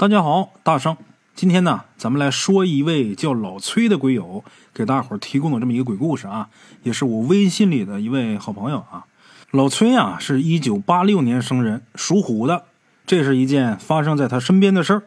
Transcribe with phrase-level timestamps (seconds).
[0.00, 0.96] 大家好，大圣，
[1.34, 4.42] 今天呢，咱们来说一位叫老崔的鬼友
[4.72, 6.48] 给大伙儿提供的这么一个鬼故事啊，
[6.84, 9.04] 也是我微信里的一位好朋友啊。
[9.50, 12.64] 老崔啊，是一九八六年生人，属虎的。
[13.04, 15.02] 这是一件发生在他身边的事儿。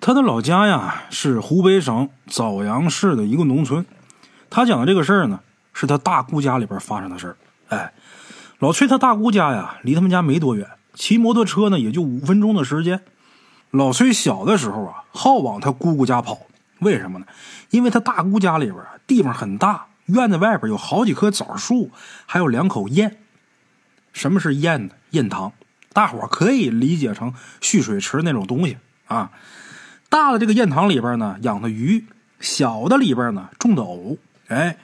[0.00, 3.86] 他的老家呀是湖北省枣阳市的一个农村。
[4.50, 5.38] 他讲的这个事儿呢，
[5.72, 7.36] 是他大姑家里边发生的事儿。
[7.68, 7.92] 哎，
[8.58, 13.00] 老崔他大姑家呀，离他们家没多远，骑摩托车呢也就五分钟的时间。
[13.76, 16.38] 老崔小的时候啊，好往他姑姑家跑，
[16.80, 17.26] 为什么呢？
[17.70, 18.76] 因为他大姑家里边
[19.06, 21.90] 地方很大，院子外边有好几棵枣树，
[22.26, 23.16] 还有两口堰。
[24.12, 24.94] 什么是堰呢？
[25.10, 25.52] 堰塘，
[25.92, 29.30] 大伙可以理解成蓄水池那种东西啊。
[30.08, 32.04] 大的这个堰塘里边呢，养的鱼；
[32.40, 34.16] 小的里边呢，种的藕。
[34.48, 34.78] 哎，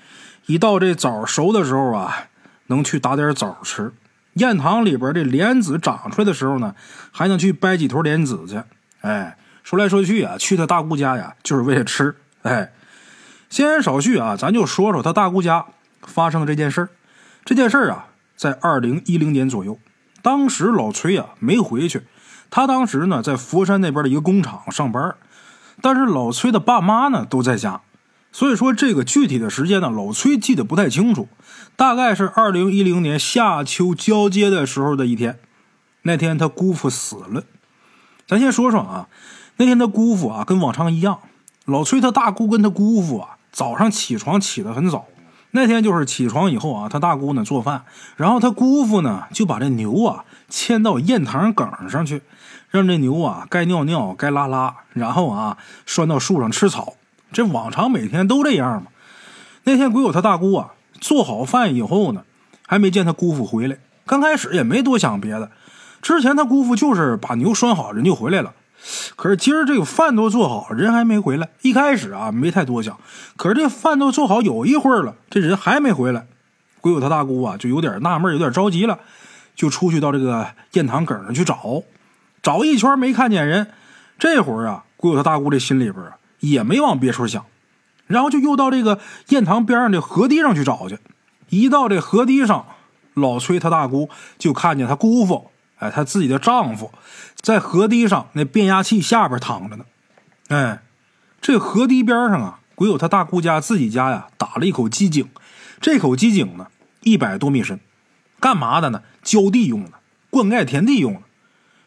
[0.46, 2.28] 一到这枣熟的时候啊，
[2.66, 3.92] 能去打点枣吃。
[4.34, 6.74] 堰塘里边这莲子长出来的时候呢，
[7.10, 8.62] 还能去掰几头莲子去。
[9.02, 12.16] 哎，说来说去啊，去他大姑家呀，就是为了吃。
[12.42, 12.72] 哎，
[13.50, 15.66] 闲言少叙啊，咱就说说他大姑家
[16.00, 16.88] 发生的这件事儿。
[17.44, 19.78] 这件事儿啊，在二零一零年左右，
[20.22, 22.02] 当时老崔啊没回去，
[22.50, 25.14] 他当时呢在佛山那边的一个工厂上班，
[25.80, 27.82] 但是老崔的爸妈呢都在家。
[28.34, 31.28] 所以说，这个具体的时间呢，老崔记得不太清楚，
[31.76, 35.38] 大概是二零一零年夏秋交接的时候的一天。
[36.02, 37.44] 那天他姑父死了。
[38.26, 39.08] 咱先说说啊，
[39.56, 41.18] 那天他姑父啊，跟往常一样，
[41.64, 45.06] 老崔他大姑跟他姑父啊，早上起床起得很早。
[45.54, 47.84] 那天就是起床以后啊，他大姑呢做饭，
[48.16, 52.22] 然后他姑父呢就把这牛啊牵到堰塘梗上去，
[52.70, 56.94] 让这牛啊该尿尿该拉拉，然后啊拴到树上吃草。
[57.32, 58.88] 这往常每天都这样嘛。
[59.64, 62.24] 那天鬼友他大姑啊做好饭以后呢，
[62.66, 63.76] 还没见他姑父回来。
[64.06, 65.50] 刚开始也没多想别的，
[66.02, 68.52] 之前他姑父就是把牛拴好，人就回来了。
[69.16, 71.48] 可是今儿这个饭都做好，人还没回来。
[71.62, 72.98] 一开始啊没太多想，
[73.36, 76.26] 可是这饭都做好有一会儿了，这人还没回来。
[76.80, 78.98] 鬼友他大姑啊就有点纳闷，有点着急了，
[79.54, 81.82] 就出去到这个堰塘梗上去找，
[82.42, 83.68] 找一圈没看见人。
[84.18, 86.16] 这会儿啊，鬼友他大姑这心里边啊。
[86.40, 87.44] 也没往别处想，
[88.08, 88.98] 然后就又到这个
[89.28, 90.98] 堰塘边上的河堤上去找去。
[91.50, 92.66] 一到这河堤上，
[93.14, 94.10] 老崔他大姑
[94.40, 95.51] 就看见他姑父，
[95.82, 96.92] 哎，她自己的丈夫，
[97.40, 99.84] 在河堤上那变压器下边躺着呢。
[100.48, 100.82] 哎，
[101.40, 105.28] 这河堤边上啊，鬼友他大姑家自己家呀，打了一口机井。
[105.80, 106.68] 这口机井呢，
[107.00, 107.80] 一百多米深，
[108.38, 109.02] 干嘛的呢？
[109.22, 109.92] 浇地用的，
[110.30, 111.20] 灌溉田地用的。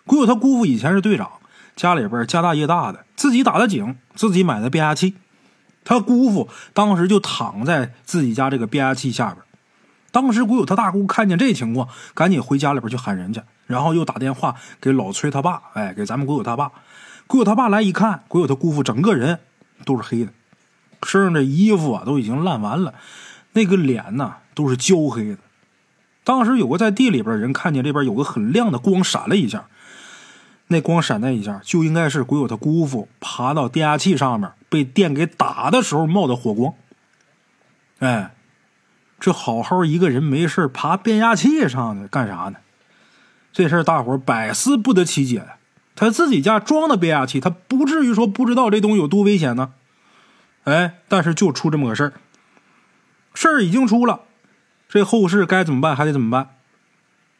[0.05, 1.31] 鬼友他姑父以前是队长。
[1.75, 5.15] 家里边家大业大的，自己打的井，自己买的变压器。
[5.83, 9.44] 他姑父当时就躺在自己家这个变压器下边。
[10.15, 16.71] 当时鬼友他大姑看见这情况，赶紧回家里边去喊人去，然后又打电话给老崔他爸，哎，给咱们鬼友他爸。
[17.27, 19.39] 鬼友他爸来一看，鬼友他姑父整个人
[19.83, 20.31] 都是黑的，
[21.03, 22.93] 身上这衣服啊都已经烂完了，
[23.51, 25.37] 那个脸呢都是焦黑的。
[26.23, 29.65] 当时有个在地里边人看见这边有个很亮的光闪了一下。
[30.67, 36.73] 那光闪那一下，就应该是鬼友他姑父爬到电压器上面被电给打的时候冒的火光。
[37.99, 38.34] 哎，
[39.19, 42.55] 这好好一个人没事爬变压器上去干啥呢？
[43.53, 45.45] 这事儿大伙百思不得其解。
[45.95, 49.71] 他自己家装的变压器，他不至于说不知道这东西有多危险呢。
[50.65, 52.13] 哎，但是就出这么个事儿，
[53.33, 54.21] 事儿已经出了，
[54.89, 56.49] 这后事该怎么办还得怎么办？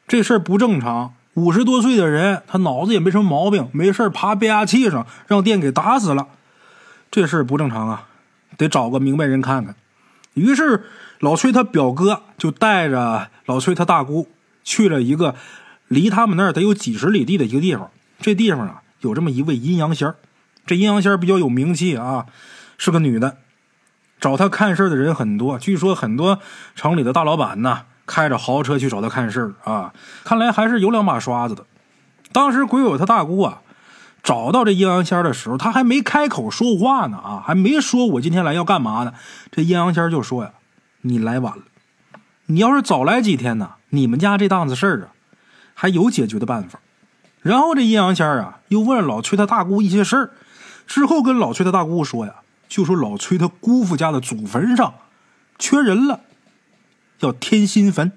[0.08, 1.14] 这事儿不正常。
[1.34, 6.30] 五十多岁的人，他脑子也没什么毛病，没事爬变压器上，让电给打死了，
[7.12, 8.08] 这事不正常啊！
[8.56, 9.76] 得找个明白人看看。
[10.34, 10.86] 于是
[11.26, 14.28] 老崔他表哥就带着老崔他大姑
[14.64, 15.34] 去了一个
[15.88, 17.90] 离他们那儿得有几十里地的一个地方。
[18.20, 20.14] 这地方啊，有这么一位阴阳仙
[20.68, 22.28] 这阴阳仙比较有名气啊，
[22.78, 23.38] 是个女的。
[24.20, 26.38] 找他看事的人很多，据说很多
[26.76, 27.82] 城里的大老板呢。
[28.06, 29.92] 开着豪车去找他看事儿啊，
[30.24, 31.66] 看来还是有两把刷子的。
[32.32, 33.62] 当时鬼友他大姑啊，
[34.22, 39.14] 找到这阴阳仙的时候，他还没开口说话呢啊，还没说我今天来要干嘛呢。
[39.52, 40.52] 这阴阳仙就说呀
[41.08, 41.64] ：“你来晚了，
[42.48, 45.08] 你要是早来几天呢，你们家这档子事儿啊，
[45.76, 46.80] 还有解决的办法。”
[47.42, 50.32] 然后这阴阳仙啊，又问老崔他大姑一些事儿，
[50.88, 52.38] 之后跟老崔他大姑说呀，
[52.68, 54.96] 就说老崔他姑父家的祖坟上
[55.60, 56.22] 缺人了。
[57.20, 58.12] 要添新坟。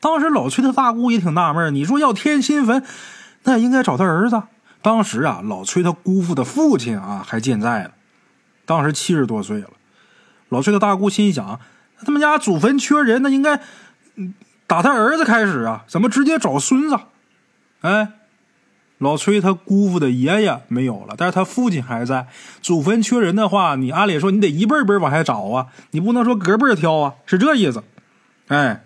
[0.00, 2.84] 当时老崔他大姑也挺纳闷你说要添新坟，
[3.42, 4.40] 那应该找他儿子。
[4.80, 7.90] 当时啊，老崔他姑父的父亲啊还健在呢，
[8.64, 9.70] 当时七十多岁了。
[10.48, 11.60] 老崔他大姑心想，
[12.04, 13.60] 他们家祖坟缺人，那应该
[14.66, 16.98] 打他儿子开始啊，怎么直接找孙子？
[17.80, 18.12] 哎，
[18.98, 22.26] 老崔他姑父的爷爷没有了，但是他父亲还在。
[22.60, 27.84] 祖坟缺人的话，你按理说你得一辈辈往下找啊，你不能说隔辈挑啊，是这意思。
[28.48, 28.84] 哎，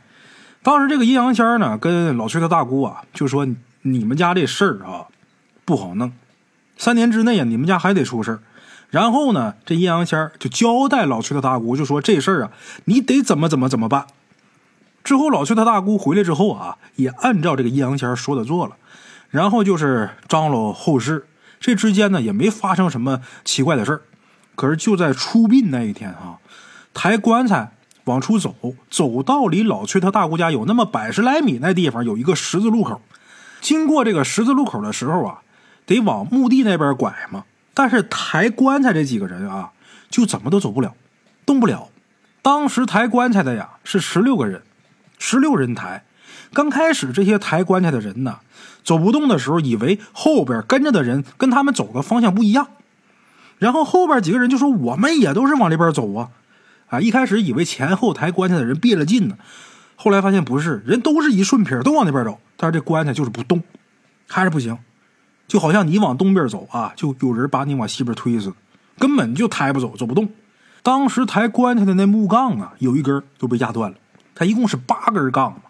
[0.62, 3.46] 当时这个阴阳仙呢，跟老崔他大姑啊，就说
[3.82, 5.06] 你们家这事儿啊
[5.64, 6.12] 不好弄，
[6.76, 8.38] 三年之内啊，你们家还得出事
[8.92, 12.52] 然后呢，这阴阳仙就交代老崔他大姑，就说这事儿啊，
[12.84, 14.06] 你得怎么怎么怎么办。
[15.02, 18.76] 之后老崔他大姑回来之后啊，也按照这个阴阳仙说的做了。
[19.30, 21.26] 然后就是张罗后事，
[21.58, 24.02] 这之间呢也没发生什么奇怪的事儿。
[24.54, 26.36] 可是就在出殡那一天啊，
[26.92, 27.72] 抬棺材
[28.04, 28.54] 往出走，
[28.90, 33.00] 走到离老崔他大姑家有那么百十来米那地方，有一个十字路口。
[33.62, 35.38] 经过这个十字路口的时候啊，
[35.86, 37.44] 得往墓地那边拐嘛。
[37.74, 39.72] 但是抬棺材这几个人啊，
[40.10, 40.94] 就怎么都走不了，
[41.46, 41.88] 动不了。
[42.42, 44.62] 当时抬棺材的呀是十六个人，
[45.18, 46.04] 十六人抬。
[46.52, 48.38] 刚开始这些抬棺材的人呢。
[48.84, 52.66] 走不动的时候，以为后边跟着的人跟他们走的方向不一样，
[53.58, 56.30] 然后后边几个人就说：“我们也都是往这边走啊！”
[56.90, 59.38] 啊，一开始以为前后抬棺材的人别了劲呢，
[59.94, 63.62] 后来发现不是，人都是一顺撇，都往那边走，但是这棺材就是不动，
[64.26, 64.76] 还是不行，
[65.46, 68.56] 就好像你往东边走啊，就有人把你往西边推似的，
[68.98, 70.28] 根本就抬不走，走不动。
[70.82, 73.96] 当时抬棺材的那木杠啊，有一根都被压断了，
[74.34, 75.62] 它一共是八根杠嘛，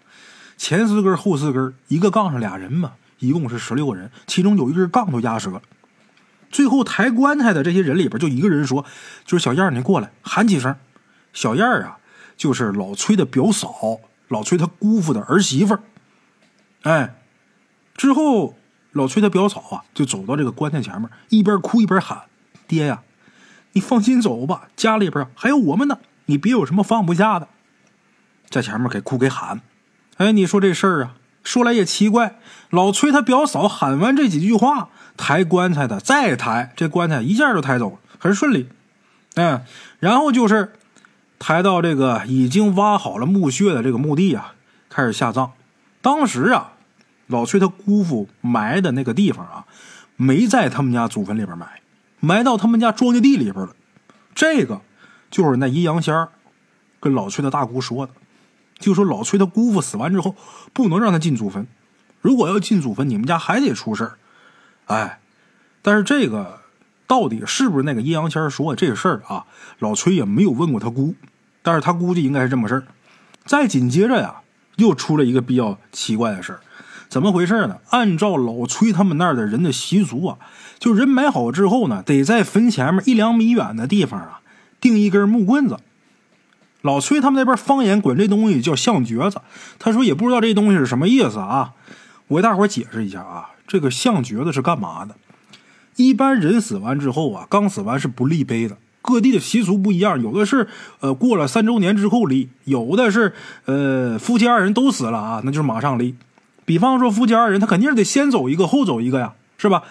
[0.56, 2.92] 前四根后四根，一个杠上俩人嘛。
[3.18, 5.62] 一共是十六个人，其中有一根杠都压折了。
[6.50, 8.84] 最后抬棺材的这些人里边，就一个人说
[9.24, 10.74] ：“就是小燕，你过来喊几声。”
[11.32, 11.98] 小燕啊，
[12.36, 15.78] 就是老崔的表嫂，老崔他姑父的儿媳妇。
[16.82, 17.14] 哎，
[17.94, 18.56] 之后
[18.92, 22.22] 老崔他表嫂啊，就走到这个棺材前面，一边哭一边喊
[22.68, 23.02] ：“爹呀，
[23.72, 27.48] 你放心走吧，家里边还有我们呢，你别有什么放不下的。”
[28.48, 29.62] 在前面给哭给喊。
[30.18, 31.14] 哎，你说这事儿啊？
[31.42, 32.38] 说来也奇怪，
[32.70, 38.68] 老崔他表嫂喊完这几句话，抬棺材的再抬，这棺材一下就抬走了，很顺利。
[39.34, 39.64] 嗯，
[39.98, 40.74] 然后就是
[41.38, 44.54] 抬到这个已经挖好了墓穴的这个墓地啊，
[44.88, 45.50] 开始下葬。
[46.00, 46.71] 当时啊，
[47.26, 49.64] 老崔他姑父埋的那个地方啊，
[50.16, 51.80] 没在他们家祖坟里边埋，
[52.20, 53.74] 埋到他们家庄稼地里边了。
[54.34, 54.80] 这个
[55.30, 56.30] 就是那阴阳仙儿
[57.00, 58.12] 跟老崔的大姑说的。
[58.78, 60.34] 就说老崔他姑父死完之后，
[60.72, 61.66] 不能让他进祖坟。
[62.20, 64.18] 如果要进祖坟，你们家还得出事儿。
[64.86, 65.20] 哎，
[65.82, 66.60] 但是这个
[67.06, 69.44] 到底是不是那个阴阳仙说的这事儿啊？
[69.78, 71.14] 老崔也没有问过他姑，
[71.62, 72.82] 但是他估计应该是这么事儿。
[73.44, 74.42] 再紧接着呀，
[74.76, 76.60] 又出了一个比较奇怪的事儿，
[77.12, 77.76] 怎么回事呢？
[77.90, 80.38] 按照老崔他们那儿的人的习俗啊，
[80.78, 84.40] 就人埋好之后呢，得在坟前面一两米远的地方啊，
[84.80, 85.76] 钉一根木棍子。
[86.80, 89.42] 老崔他们那边方言管这东西叫象橛子，
[89.78, 91.72] 他说也不知道这东西是什么意思啊。
[92.28, 95.14] 我给大伙解释一下啊，这个象橛子是干嘛的？
[95.96, 98.78] 一般人死完之后啊，刚死完是不立碑的。
[99.02, 100.66] 各地的习俗不一样，有的是
[101.00, 103.34] 呃过了三周年之后立，有的是
[103.66, 106.14] 呃夫妻二人都死了啊，那就是马上立。
[106.64, 109.82] 比方说夫妻二人，他肯定是得先走一个后走一个呀，是吧？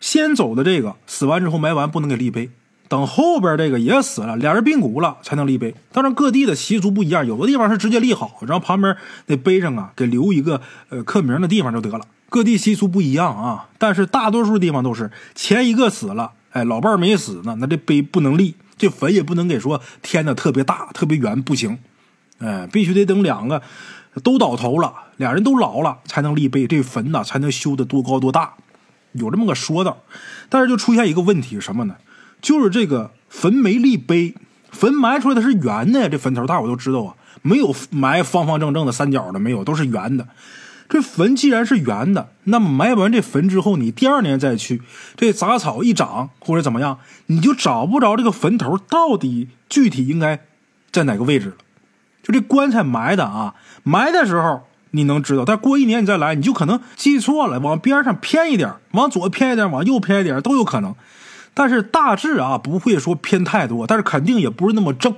[0.00, 2.50] 先走的这个死完之后埋完不能给立碑。
[2.88, 5.74] 等后边这个也死了，俩人并骨了才能立碑。
[5.92, 8.96] 当然各地的习俗不一样，有的地方是直接立好，然后旁边
[9.26, 12.04] 那碑上啊给留一个呃刻名的地方就得了。
[12.28, 21.78] 各地习俗不一样啊，但是大多数地方都是前一个死了，哎，老伴没死呢，那这碑不能立，这坟也不能给说填的特别大、特别圆，不行，
[22.38, 23.62] 哎，必须得等两个
[24.22, 28.54] 都倒头了，俩人都老了才能立碑，这坟呢才能修的多高多大，
[29.12, 29.98] 有这么个说道。
[30.48, 31.96] 但是就出现一个问题什么呢？
[32.42, 34.34] 就是这个坟没立碑，
[34.70, 36.08] 坟埋出来的是圆的呀。
[36.08, 40.26] 这坟头大伙都知道啊，没有埋方方正正的三角的，没有，都是圆的。
[40.88, 44.82] 这坟既然是圆的，那么埋完这坟之后，你第二年再去，
[45.16, 50.40] 这杂草一长或者怎么样，你就找不着这个坟头到底具体应该
[50.90, 51.54] 在哪个位置了。
[52.22, 60.94] 就这棺材埋的啊，埋的时候你能知道，但过一年你再来，你就可能记错了，往边上偏一点，往左偏一点，往右偏一点都有可能。
[61.54, 65.16] 但是大致啊不会说偏太多，但是肯定也不是那么正。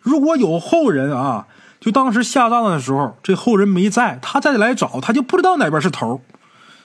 [0.00, 1.46] 如果有后人啊，
[1.80, 6.20] 就当时下葬的时候，这后人没在，他再来找，他就不知道哪边是头。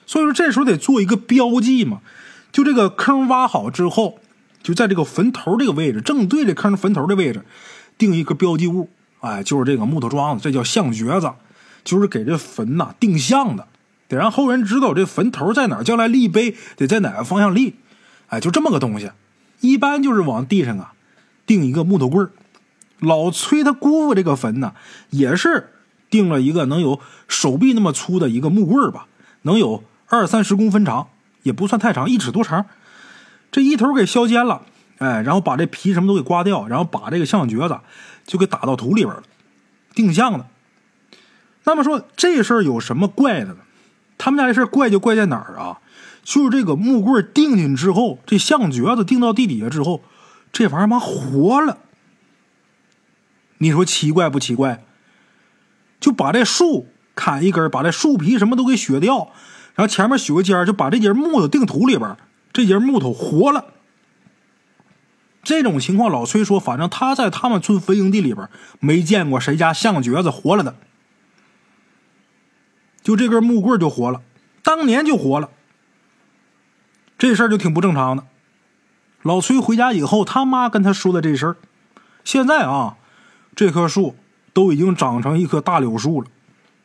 [0.06, 2.00] 所以说这时候得做一个标记嘛。
[2.51, 4.20] 就这个坑挖好之后，
[4.63, 7.44] 就在这个坟头这个位置，正对着坑坟头的位置，
[7.98, 8.89] 定一个标记物。
[9.19, 11.31] 哎，就是这个木头桩子，这叫象橛子，
[11.83, 13.67] 就是给这坟呐定向的，
[14.07, 17.75] 得让后人知道这坟头在哪，将来立碑得在哪个方向立。
[18.27, 19.12] 哎，就这么个东西，
[19.62, 20.93] 一般就是往地上啊
[21.45, 22.31] 钉一个木头棍儿。
[23.00, 24.74] 老崔他姑父这个坟呢，
[25.12, 25.69] 也是
[26.09, 29.07] 钉了一个能有手臂那么粗的一个木棍儿吧，
[29.43, 31.07] 能有二三十公分长，
[31.43, 32.65] 也不算太长，一尺多长。
[33.51, 34.63] 这一头给削尖了，
[34.97, 37.79] 哎，然后把这皮什么都给刮掉，然后把这个象橛子
[38.27, 39.24] 就给打到土里边了，
[39.96, 40.46] 定向的。
[41.63, 43.57] 那么说这事儿有什么怪的呢？
[44.19, 45.79] 他们家这事儿怪就怪在哪儿啊？
[46.24, 50.03] 就是这个木棍钉进之后，这象橛子钉到地底下之后，
[50.51, 51.77] 这玩意儿妈活了。
[53.60, 54.84] 你说奇怪不奇怪？
[56.00, 59.31] 就把这树砍一根，把这树皮什么都给削掉，
[59.74, 62.15] 然后前面削个尖就把这节木头钉土里边，
[62.51, 63.65] 这节木头活了。
[65.48, 68.50] 这种情况，老崔说，反正他在他们村坟营地里边
[68.82, 70.75] 没见过谁家象橛子活了的。
[73.01, 74.22] 就这根木棍就活了，
[74.62, 75.50] 当年就活了。
[77.18, 78.25] 这事儿就挺不正常的。
[79.22, 81.56] 老崔回家以后，他妈跟他说的这事儿，
[82.25, 82.98] 现在啊，
[83.56, 84.18] 这棵树。
[84.54, 86.27] 都已经长成一棵大柳树了。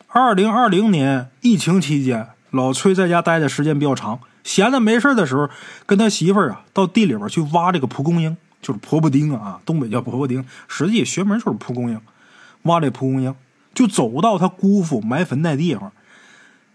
[0.07, 5.49] 二零二零年疫情期间，老崔在家待的时间比较长，闲的没事的时候，
[5.87, 12.01] 跟他媳妇儿啊到地里边去挖这个蒲公英，就是婆婆丁啊，东北叫婆婆丁，实际学名就是蒲公英。
[12.63, 13.35] 挖这蒲公英，
[13.75, 15.93] 就走到他姑父埋坟那地方，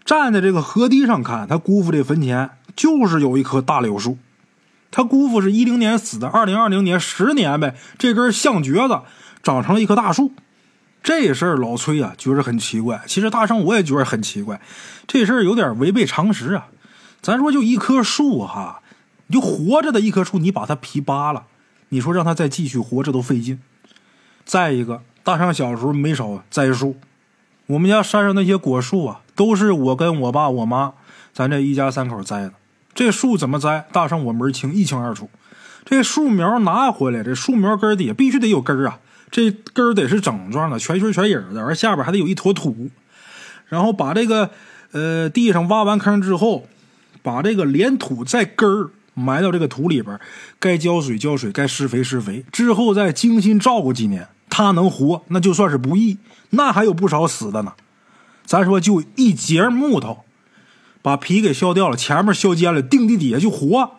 [0.04, 4.18] 站在这个河堤上看，他姑父这坟前就是有一棵大柳树。
[4.90, 9.00] 他姑父是一零年死的，二零二零年十年呗，这根象橛子
[9.42, 10.32] 长成了一棵大树。
[11.02, 14.60] 这事儿老崔啊觉着很奇怪，其实大圣我也觉着很奇怪，
[15.06, 16.68] 这事儿有点违背常识啊。
[17.22, 18.82] 咱说就一棵树哈，
[19.28, 21.44] 你就活着的一棵树，你把它皮扒了，
[21.90, 23.60] 你说让它再继续活着都费劲。
[24.44, 26.96] 再一个，大圣小时候没少栽树，
[27.66, 30.94] 我们家山上那些果树啊，都是我跟我爸我妈
[31.32, 32.52] 咱这一家三口栽的。
[32.94, 35.30] 这树怎么栽，大圣我门清一清二楚。
[35.84, 38.98] 这树苗拿回来，这树苗根底下必须得有根儿啊。
[39.30, 42.90] 这根儿得是整状的，全须全影的，而下边还得有一坨土。
[43.66, 44.50] 然后把这个
[44.92, 46.66] 呃地上挖完坑之后，
[47.22, 50.18] 把这个连土再根儿埋到这个土里边，
[50.58, 56.18] 该浇水浇水，该施肥施肥，之后再精心照顾几年，它能活那就算是不易。
[56.50, 57.74] 那还有不少死的呢。
[58.46, 60.24] 咱说就一节木头，
[61.02, 63.90] 把皮给削掉了，前面削尖了，钉地底下就活，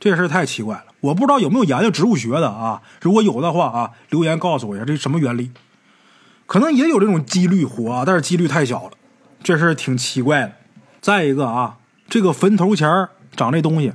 [0.00, 0.86] 这事太奇怪了。
[1.00, 2.82] 我不知道有没有研究植物学的啊？
[3.00, 5.50] 如果有的话啊，留言告诉我一下，这什么原理？
[6.46, 8.90] 可能也有这种几率活，啊但是几率太小了，
[9.42, 10.52] 这事挺奇怪的。
[11.00, 11.76] 再一个啊，
[12.08, 13.92] 这个坟头前长这东西，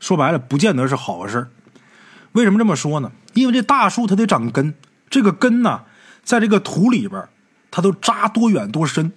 [0.00, 1.48] 说白了不见得是好事
[2.32, 3.12] 为什么这么说呢？
[3.34, 4.74] 因为这大树它得长根，
[5.10, 5.82] 这个根呢，
[6.22, 7.28] 在这个土里边，
[7.70, 9.12] 它都扎多远多深。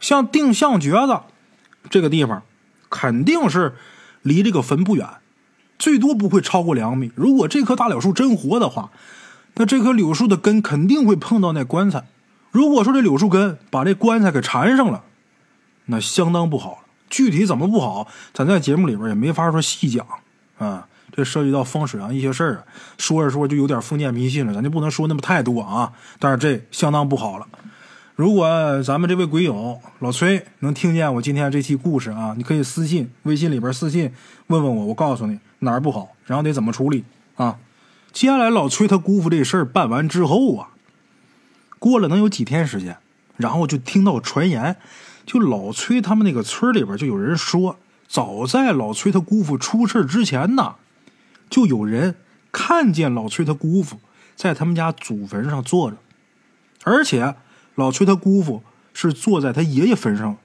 [0.00, 1.20] 像定向橛子
[1.90, 2.42] 这个地方，
[2.88, 3.74] 肯定是
[4.22, 5.06] 离这个坟不远。
[5.78, 7.10] 最多不会超过两米。
[7.14, 8.90] 如果这棵大柳树真活的话，
[9.54, 12.04] 那这棵柳树的根肯定会碰到那棺材。
[12.50, 15.04] 如果说这柳树根把这棺材给缠上了，
[15.86, 16.78] 那相当不好了。
[17.08, 20.06] 具体怎么不好，咱在节目里边也没法说细讲
[20.58, 20.86] 啊。
[21.10, 22.64] 这涉及到风水上一些事儿，
[22.96, 25.92] 说着说着就有点封建迷信了，咱就不能说那么太多啊。
[26.18, 27.46] 但是这相当不好了。
[28.14, 34.12] 如果咱们这位鬼友老崔能听见我今天这期故事啊，你可以私信微信里边私信
[34.48, 35.38] 问问我，我告诉你。
[35.60, 37.02] 哪儿不好，然后得怎么处理
[37.34, 37.58] 啊？
[38.12, 40.68] 接下来老崔他姑父这事儿办完之后啊，
[41.80, 42.96] 过了能有几天时间，
[43.36, 44.76] 然后就听到传言，
[45.28, 47.76] 就老崔他们那个村里边就有人说，
[48.08, 50.76] 早在老崔他姑父出事之前呢，
[51.50, 52.14] 就有人
[52.50, 53.98] 看见老崔他姑父
[54.34, 55.98] 在他们家祖坟上坐着，
[56.84, 57.34] 而且
[57.74, 58.62] 老崔他姑父
[58.94, 60.38] 是坐在他爷爷坟上。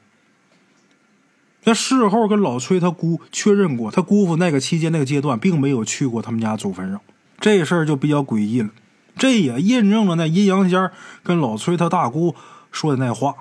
[1.63, 7.00] 那事后跟老崔他姑确认过，他姑父那个期间那个阶段并没有去过他们家祖坟上，
[7.40, 8.70] 这事儿就比较诡异了。
[9.16, 10.92] 这也印证了那阴阳仙
[11.24, 12.36] 跟老崔他大姑
[12.70, 13.34] 说的那话：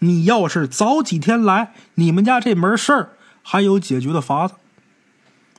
[0.00, 3.10] 你要是早几天来，你们家这门事儿
[3.42, 4.54] 还有解决的法子。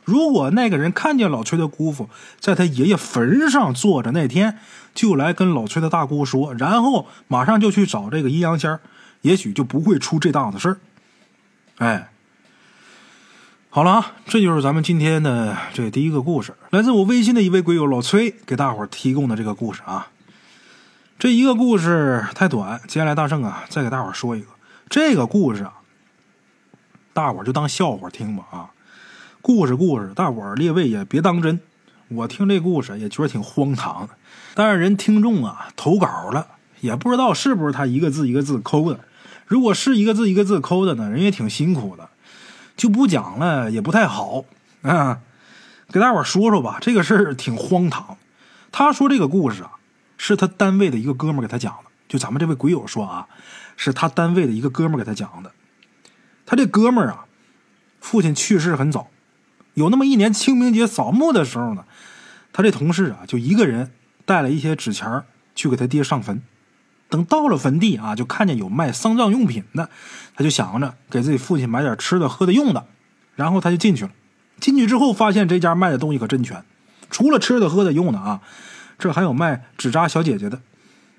[0.04, 4.58] 如果那个人看见老崔的姑父在他爷爷坟上坐着那天，
[4.94, 8.80] 就来跟老崔的大姑说，然后马上就去找这个阴阳仙
[9.22, 10.78] 也许就不会出这档子事儿。
[11.78, 12.10] 哎，
[13.70, 20.08] 好了啊，这就是咱们今天的这第一个故事，来自我微信的一位鬼友老崔给大伙提供的这个故事啊。
[21.22, 24.48] 这一个故事太短，接下来大圣啊再给大伙说一个。
[24.90, 25.74] 这个故事啊，
[27.14, 28.72] 大伙就当笑话听吧啊。
[29.40, 31.60] 故事故事，大伙列位也别当真。
[32.08, 34.16] 我听这故事也觉得挺荒唐的，
[34.56, 36.48] 但是人听众啊投稿了，
[36.80, 39.02] 也不知道是不是他一个字一个字抠的。
[39.46, 42.10] 如果是一个字一个字抠的呢，人也挺辛苦的，
[42.76, 44.44] 就不讲了，也不太好
[44.82, 45.20] 啊。
[45.92, 48.18] 给大伙说说吧，这个事儿挺荒唐。
[48.72, 49.74] 他说这个故事啊，
[50.24, 51.90] 是他单位的一个哥们给他讲的。
[52.08, 53.28] 就咱们这位鬼友说啊，
[53.76, 55.52] 是他单位的一个哥们给他讲的。
[56.46, 57.26] 他这哥们儿啊，
[58.00, 59.08] 父亲去世很早，
[59.74, 61.86] 有那么一年清明节扫墓的时候呢，
[62.54, 63.92] 他这同事啊就一个人
[64.24, 65.24] 带了一些纸钱
[65.56, 66.44] 去给他爹上坟。
[67.10, 69.90] 等到了坟地啊，就看见有卖丧葬用品的，
[70.36, 72.86] 他就想着给自己父亲买点吃的、喝的、用的，
[73.36, 74.12] 然后他就进去了。
[74.60, 76.64] 进去之后发现这家卖的东西可真全，
[77.10, 78.42] 除了吃的、喝的、用的啊，
[79.02, 80.62] 这还有卖纸扎小姐姐的。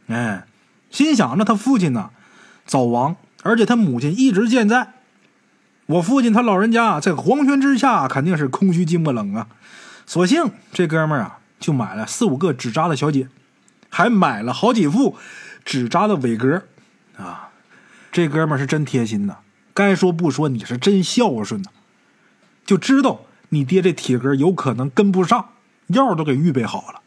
[0.06, 0.46] 哎，
[0.88, 2.10] 心想着他父亲呢
[2.64, 4.92] 早亡，而且他母亲一直健在，
[5.86, 9.48] 我父亲他老人家在黄泉之下肯定是空虚寂寞冷啊。
[10.06, 13.28] 索性这哥们儿啊就买了四五个纸扎的小姐，
[13.90, 15.16] 还买了好几副。
[15.64, 16.62] 纸扎的伟哥，
[17.16, 17.50] 啊，
[18.10, 19.36] 这哥们是真贴心呐！
[19.72, 21.70] 该说不说，你是真孝顺呐！
[22.66, 23.20] 就知道
[23.50, 25.50] 你爹这体格有可能跟不上，
[25.86, 27.00] 药都给预备好了，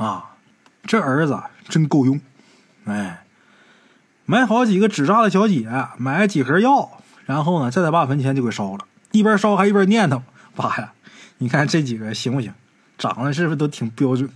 [0.00, 0.30] 啊，
[0.84, 1.38] 这儿子
[1.68, 2.18] 真够用！
[2.86, 3.22] 哎，
[4.24, 10.22] 买好几个纸扎的小姐，买了几盒药，然后呢，在他爸坟前就给烧了，一边烧还一边念叨
[10.56, 10.94] ：“爸呀，
[11.36, 12.54] 你看这几个行不行？
[12.96, 14.30] 长得是不是都挺标准？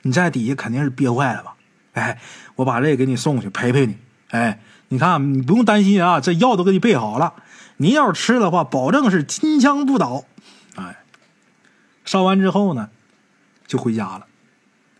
[0.00, 1.54] 你在底下肯定是憋坏了吧？”
[1.92, 2.18] 哎，
[2.56, 3.98] 我把这个给你送去陪陪你。
[4.30, 4.58] 哎，
[4.88, 7.34] 你看，你不用担心啊，这药都给你备好了。
[7.76, 10.24] 你要是吃的话，保证是金枪不倒。
[10.76, 10.96] 哎，
[12.06, 12.88] 烧完之后呢，
[13.66, 14.26] 就回家了。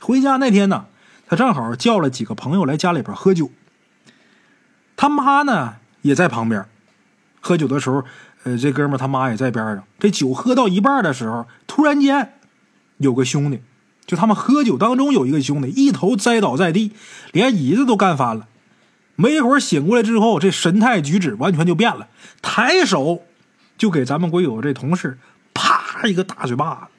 [0.04, 0.84] 回家那天呢，
[1.26, 3.50] 他正好叫了几个朋友来家里边喝酒。
[4.96, 6.66] 他妈呢也在旁边，
[7.40, 8.04] 喝酒的时候，
[8.42, 9.82] 呃，这哥们他妈也在边上。
[9.98, 12.34] 这酒喝到一半的时候，突然间
[12.98, 13.62] 有个兄弟。
[14.04, 16.92] 就他们喝酒当中有一个兄弟一头栽倒在地，
[17.32, 18.46] 连椅子都干翻了。
[19.16, 22.08] 没一会儿醒过来之后，这神态举止完全就变了，
[22.42, 23.22] 抬手
[23.78, 25.18] 就给咱们鬼友这同事
[25.54, 26.93] 啪一个大嘴巴子。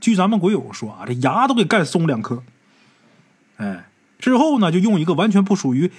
[0.00, 2.42] 据咱们鬼友说啊，这牙都给干松两颗。
[3.58, 3.88] 哎，
[4.18, 5.92] 之后呢，就用一个完全不属于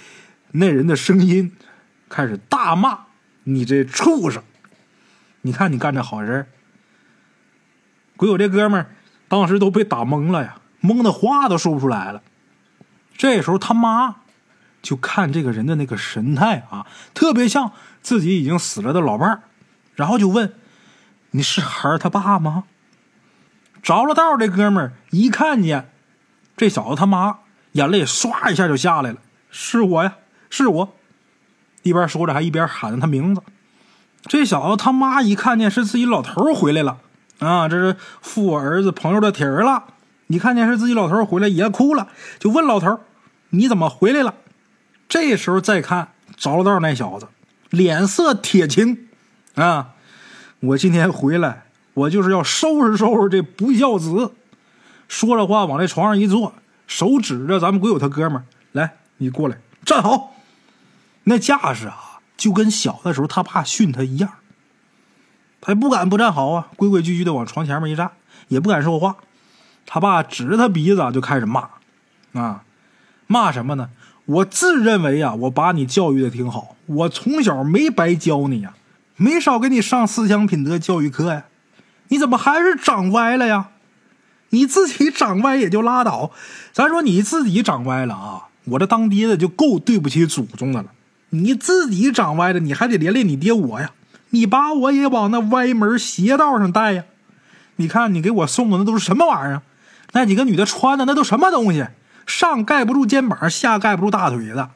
[0.50, 1.52] 那人的声音
[2.08, 3.06] 开始大骂
[3.44, 4.42] ：“你这畜生！
[5.42, 6.46] 你看你干这好事
[8.16, 8.90] 鬼友这哥们儿。
[9.28, 12.22] 当时都被打懵了呀，懵的话都说不出来了。
[13.16, 14.16] 这时候他妈
[14.82, 17.72] 就看这个人的那个神态啊，特别像
[18.02, 19.42] 自己已经死了的老伴儿，
[19.94, 20.52] 然后就问
[21.32, 22.64] ：“你是孩儿他爸吗？”
[23.82, 25.90] 着了道这哥们儿一看见
[26.56, 27.38] 这小子他妈，
[27.72, 29.18] 眼泪唰一下就下来了
[29.50, 30.14] ：“是我呀，
[30.48, 30.94] 是我！”
[31.82, 33.42] 一边说着还一边喊着他名字。
[34.24, 36.98] 这小子他妈一看见是自己老头回来了。
[37.40, 39.84] 啊，这是父我儿子朋友的帖儿了。
[40.28, 43.00] 你看见是自己老头回来也哭了，就问老头
[43.50, 44.34] ：“你怎么回来了？”
[45.08, 47.26] 这时候再看着了道那小子，
[47.70, 49.08] 脸色铁青。
[49.56, 49.94] 啊，
[50.60, 54.32] 我今天回来，我就是要收拾收拾这不孝子。
[55.08, 56.54] 说着话往这床上一坐，
[56.86, 60.34] 手指着咱们鬼友他哥们儿：“来，你过来站好。”
[61.24, 64.30] 那架势啊，就跟小的时候他爸训他一样。
[65.60, 68.10] 他不敢不站好啊，规规矩矩的往床前面一站，
[68.48, 69.16] 也不敢说话。
[69.86, 71.68] 他爸指着他鼻子就开始骂，
[72.32, 72.64] 啊，
[73.26, 73.90] 骂什么呢？
[74.24, 78.74] 我自认为啊，我把你教育的挺好，我从小没白教你呀，
[79.16, 81.44] 没少给你上思想品德教育课呀，
[82.12, 83.68] 你怎么还是长歪了呀？
[84.50, 86.30] 你自己长歪也就拉倒，
[86.70, 90.90] 咱说你自己长歪了啊，我这当爹的就够对不起祖宗的了。
[91.30, 93.92] 你自己长歪了，你还得连累你爹我呀。
[94.28, 97.04] 你把我也往那歪门邪道上带呀？
[97.76, 99.62] 你看你给我送的那都是什么玩意儿？
[100.12, 101.86] 那几个女的穿的那都什么东西？
[102.26, 104.68] 上盖不住肩膀，下盖不住大腿的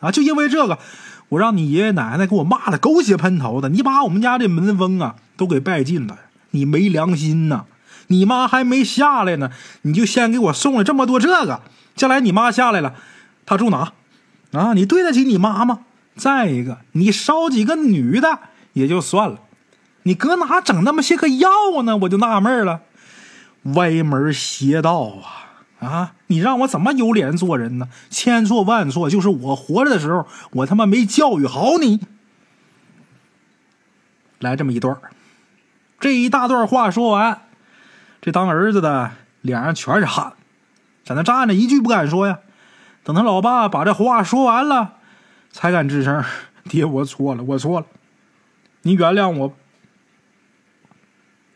[0.00, 0.10] 啊！
[0.10, 0.80] 就因为这个，
[1.28, 3.68] 我让你爷爷奶奶给我骂的狗血喷头的。
[3.68, 6.18] 你把我们家这门风啊都给败尽了，
[6.50, 7.64] 你没良心呐！
[8.08, 9.50] 你妈还没下来呢，
[9.82, 11.62] 你就先给我送了这么多这个。
[11.94, 12.94] 将来你妈下来了，
[13.46, 13.92] 她住哪？
[14.52, 15.80] 啊，你对得起你妈吗？
[16.16, 18.40] 再一个，你烧几个女的？
[18.72, 19.40] 也就算了，
[20.04, 21.48] 你搁哪整那么些个药
[21.84, 21.96] 呢？
[21.98, 22.80] 我就纳闷了，
[23.62, 25.86] 歪门邪道啊！
[25.86, 27.88] 啊，你让我怎么有脸做人呢？
[28.10, 32.00] 千错万错，就是我活着的时候，我他妈没教育好你。
[34.40, 34.96] 来这么一段
[36.00, 37.42] 这一大段话说完，
[38.22, 40.32] 这当儿子的脸上全是汗，
[41.04, 42.38] 在那站着一句不敢说呀。
[43.04, 44.94] 等他老爸把这话说完了，
[45.52, 46.24] 才敢吱声
[46.68, 47.86] ：“爹，我错了，我错了。”
[48.82, 49.54] 你原谅我。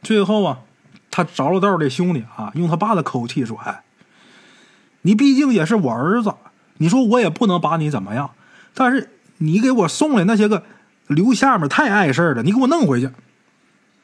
[0.02, 0.58] 最后啊，
[1.10, 3.82] 他着了道的兄弟啊，用他爸的口气说：“哎，
[5.02, 6.34] 你毕竟也是我儿子，
[6.76, 8.30] 你说我也不能把你怎么样。
[8.74, 10.64] 但是你给我送来那些个
[11.06, 13.08] 留下面太碍事了，你给我弄回去。”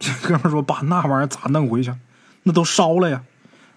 [0.03, 1.93] 这哥们说：“爸，那玩意儿咋弄回去？
[2.45, 3.23] 那都烧了呀。”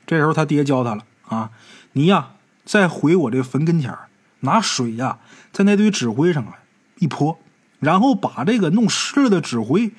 [0.08, 1.52] 这时候他爹教他了啊
[1.92, 2.30] ：“你呀，
[2.64, 3.94] 再回我这坟跟前
[4.40, 5.20] 拿水呀，
[5.52, 6.60] 在那堆纸灰上啊
[7.00, 7.38] 一泼。”
[7.82, 9.92] 然后把这个弄湿了的纸灰，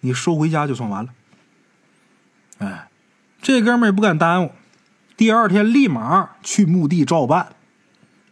[0.00, 1.10] 你收回家就算完了。
[2.58, 2.88] 哎，
[3.42, 4.52] 这哥们也不敢耽误，
[5.16, 7.48] 第二天立马去墓地照办，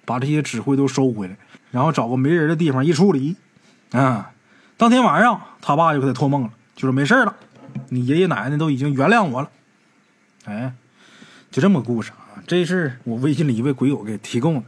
[0.04, 1.36] 把这些纸灰都收回来，
[1.72, 3.34] 然后找个没人的地方一处理。
[3.90, 4.30] 啊，
[4.76, 7.36] 当天晚上他爸就给他托梦了，就是没事了，
[7.88, 9.50] 你爷爷奶奶都已经原谅我了。
[10.44, 10.72] 哎，
[11.50, 14.62] 就这么个故事啊，这是我微信里一位鬼友给提供的。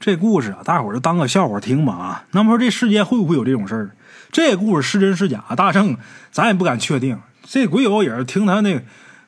[0.00, 2.24] 这故事啊，大伙儿就当个笑话听吧啊。
[2.32, 3.90] 那么说这世间会不会有这种事儿？
[4.30, 5.42] 这故事是真是假？
[5.56, 5.96] 大圣
[6.30, 7.18] 咱也不敢确定。
[7.42, 8.80] 这鬼友也是听他那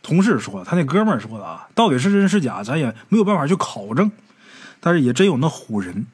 [0.02, 4.10] 同事说，他那哥们儿说的啊，到底是真是假，咱也没有办法去考证。
[4.78, 6.06] 但是也真有那唬人。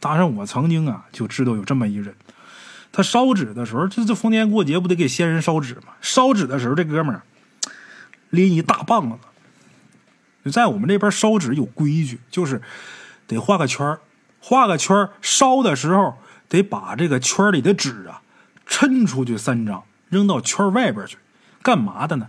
[0.00, 2.14] 大圣我曾经啊就知道有这么一人，
[2.90, 5.94] 他烧纸的时候，这这逢年过节不得给先人烧纸吗？
[6.00, 7.22] 烧纸的时候，这哥们儿
[8.30, 10.50] 拎一大棒子。
[10.50, 12.62] 在我们这边烧纸有规矩，就是
[13.26, 14.00] 得画个圈儿，
[14.40, 16.16] 画个圈儿，烧的时候
[16.48, 18.22] 得把这个圈里的纸啊
[18.66, 21.18] 抻出去三张，扔到圈外边去。
[21.62, 22.28] 干嘛的呢？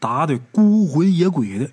[0.00, 1.70] 打的孤魂野鬼的，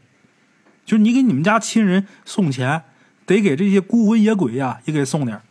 [0.85, 2.83] 就是你给你们家亲人送钱，
[3.25, 5.41] 得给这些孤魂野鬼呀也给送点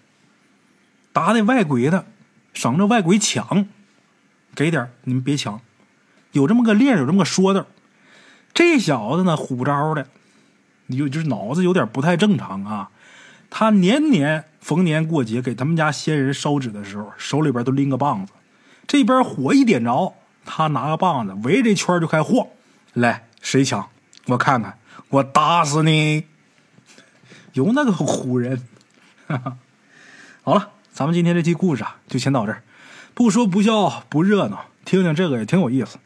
[1.13, 2.07] 打的外鬼的，
[2.53, 3.67] 省着外鬼抢，
[4.55, 5.61] 给点你们别抢。
[6.33, 7.67] 有这么个令，有这么个说道。
[8.53, 10.07] 这小子呢，虎招的，
[10.89, 12.91] 有就是脑子有点不太正常啊。
[13.51, 18.33] 他年年逢年过节给他们家先人烧纸的时候，手里边都拎个棒子，
[18.87, 20.15] 这边火一点着。
[20.45, 22.47] 他拿个棒子围这圈就开晃，
[22.95, 23.89] 来谁抢？
[24.27, 26.25] 我看看，我打死你！
[27.53, 28.63] 有那个唬人。
[30.43, 32.65] 好了，咱们今天这期故事啊，就先到这儿。
[33.15, 35.97] 不说不笑不热闹，听听这个也挺有意思。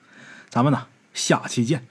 [0.50, 1.86] 咱们呢，下期见。